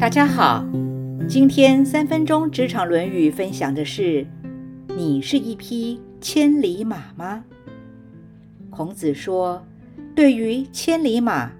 [0.00, 0.64] 大家好，
[1.28, 4.26] 今天三分钟职场《论语》分享的是：
[4.96, 7.44] 你是一匹千里马吗？
[8.70, 9.62] 孔子说，
[10.14, 11.52] 对于千里马，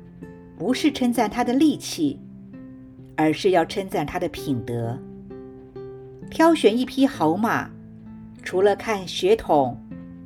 [0.57, 2.19] 不是称赞它的力气，
[3.15, 4.99] 而是要称赞它的品德。
[6.31, 7.69] 挑选一匹好马，
[8.43, 9.79] 除了看血统、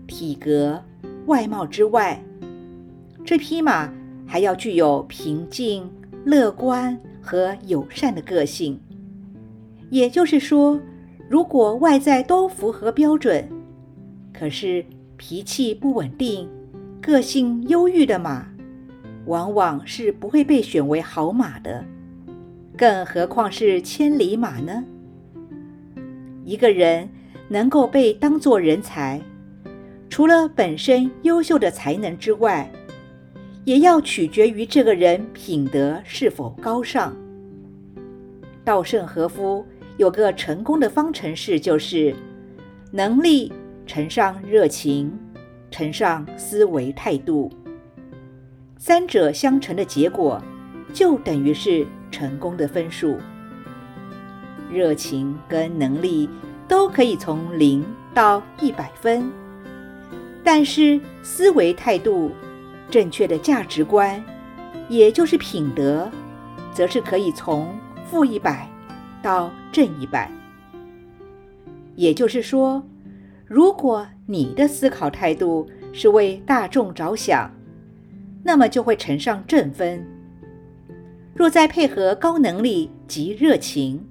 [0.06, 0.80] 体格、
[1.26, 2.22] 外貌之外，
[3.24, 3.92] 这匹马
[4.24, 5.90] 还要具有平静、
[6.24, 6.98] 乐观。
[7.26, 8.78] 和友善的个性，
[9.88, 10.78] 也就是说，
[11.26, 13.48] 如果外在都符合标准，
[14.30, 14.84] 可是
[15.16, 16.46] 脾气不稳定、
[17.00, 18.46] 个性忧郁的马，
[19.24, 21.82] 往往是不会被选为好马的。
[22.76, 24.84] 更何况是千里马呢？
[26.44, 27.08] 一个人
[27.48, 29.18] 能够被当作人才，
[30.10, 32.70] 除了本身优秀的才能之外，
[33.64, 37.14] 也要取决于这个人品德是否高尚。
[38.62, 39.64] 稻盛和夫
[39.96, 42.14] 有个成功的方程式，就是
[42.90, 43.52] 能力
[43.86, 45.12] 乘上热情
[45.70, 47.50] 乘上思维态度，
[48.78, 50.40] 三者相乘的结果
[50.92, 53.18] 就等于是成功的分数。
[54.70, 56.28] 热情跟能力
[56.66, 59.30] 都可以从零到一百分。
[60.42, 62.30] 但是思维态度、
[62.90, 64.22] 正确的价值观，
[64.88, 66.10] 也就是品德，
[66.72, 67.74] 则是可以从
[68.06, 68.68] 负一百
[69.22, 70.30] 到正一百。
[71.96, 72.82] 也就是说，
[73.46, 77.50] 如果你的思考态度是为大众着想，
[78.42, 80.00] 那么就会乘上正分；
[81.34, 84.04] 若再配合高能力及热情，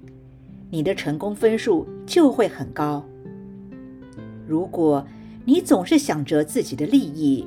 [0.70, 3.04] 你的成功分数就会很高。
[4.46, 5.06] 如果
[5.44, 7.46] 你总是想着自己的利益，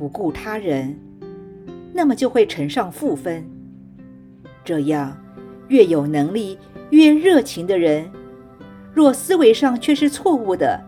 [0.00, 0.98] 不顾他人，
[1.92, 3.46] 那么就会乘上负分。
[4.64, 5.14] 这样，
[5.68, 8.10] 越有能力、越热情的人，
[8.94, 10.80] 若思维上却是错误的，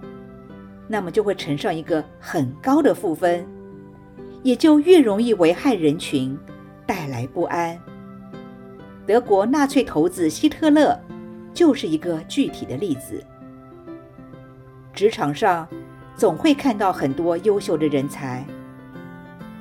[0.89, 3.47] 那么就会乘上一个很高的负分，
[4.43, 6.35] 也就越容易危害人群，
[6.87, 7.79] 带来不安。
[9.07, 10.99] 德国纳粹头子希特勒
[11.53, 13.23] 就是一个具体的例子。
[14.95, 15.69] 职场上。
[16.15, 18.45] 总会看到很多优秀的人才，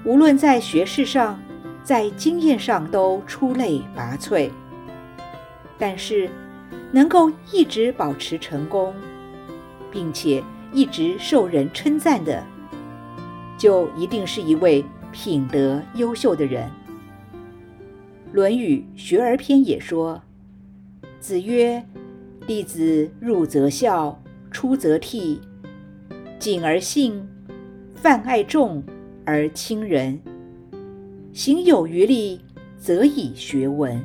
[0.03, 1.39] 无论在学识上、
[1.83, 4.49] 在经验上都出类拔萃。
[5.77, 6.29] 但是，
[6.91, 8.93] 能够一直保持成功，
[9.91, 12.43] 并且一直受人称赞的，
[13.57, 16.69] 就一定是一位品德优秀的人。
[18.33, 20.21] 《论语·学而篇》也说
[21.19, 21.83] ：“子曰：
[22.47, 25.39] 弟子入则孝，出则悌。”
[26.39, 27.27] 谨而信，
[27.93, 28.83] 泛爱众
[29.31, 30.19] 而亲仁，
[31.31, 32.41] 行有余力，
[32.77, 34.03] 则以学文。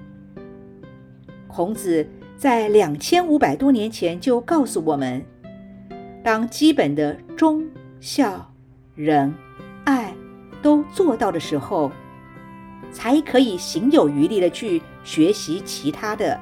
[1.48, 2.06] 孔子
[2.37, 5.20] 在两千五百多年前就告诉我们，
[6.22, 7.66] 当基本的忠、
[7.98, 8.54] 孝、
[8.94, 9.34] 仁、
[9.84, 10.14] 爱
[10.62, 11.91] 都做到的时候，
[12.93, 16.38] 才可以行有余力的去学习其他的。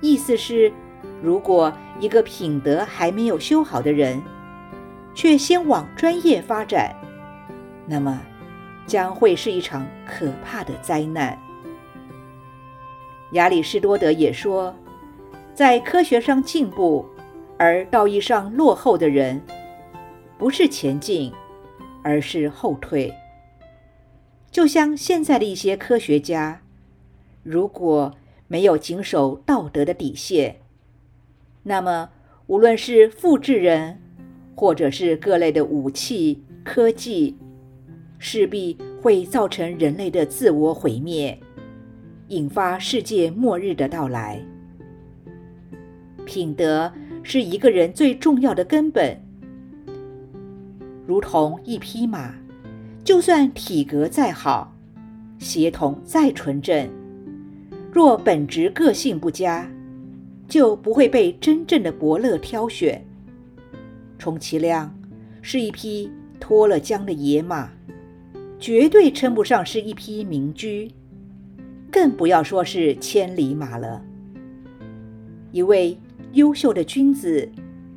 [0.00, 0.72] 意思是，
[1.22, 4.20] 如果一个品德还没有修好的人，
[5.14, 6.92] 却先往专业发展，
[7.86, 8.20] 那么
[8.86, 11.38] 将会是一场可怕的灾难。
[13.32, 14.74] 亚里士多德也说，
[15.54, 17.04] 在科学上进步
[17.58, 19.40] 而道义上落后的人，
[20.38, 21.32] 不是前进，
[22.02, 23.12] 而是后退。
[24.50, 26.62] 就像现在的一些科学家，
[27.42, 28.14] 如果
[28.48, 30.60] 没有谨守道德的底线，
[31.64, 32.10] 那么
[32.46, 34.00] 无论是复制人，
[34.54, 37.36] 或者是各类的武器科技，
[38.18, 41.38] 势必会造成人类的自我毁灭，
[42.28, 44.40] 引发世界末日的到来。
[46.24, 49.20] 品德是一个人最重要的根本，
[51.06, 52.34] 如同一匹马，
[53.04, 54.74] 就算体格再好，
[55.38, 56.88] 协同再纯正，
[57.92, 59.70] 若本质个性不佳，
[60.48, 63.04] 就不会被真正的伯乐挑选。
[64.18, 64.92] 充其量
[65.42, 67.70] 是一匹脱了缰的野马，
[68.58, 70.90] 绝对称不上是一匹名驹，
[71.90, 74.02] 更不要说是千里马了。
[75.52, 75.96] 一位
[76.32, 77.48] 优秀的君子，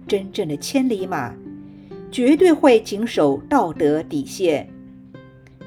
[0.08, 1.34] 真正的千里马，
[2.12, 4.70] 绝对会谨守道德底线，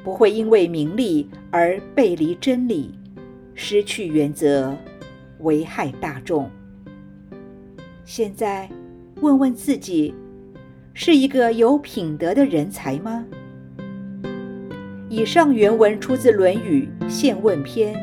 [0.05, 2.95] 不会因为名利而背离真理，
[3.55, 4.77] 失去原则，
[5.41, 6.50] 危害大众。
[8.05, 8.69] 现在
[9.21, 10.15] 问问自己。
[10.95, 13.25] 是一个有品德的人才吗？
[15.14, 17.94] 以上原文出自《论语·宪问篇》。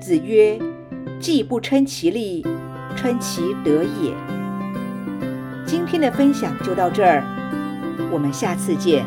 [0.00, 0.58] 子曰
[1.22, 2.44] ：“既不称其利，
[2.96, 4.12] 称其德也。
[5.64, 7.22] 今天的分享就到这儿，
[8.10, 9.06] 我们下次见。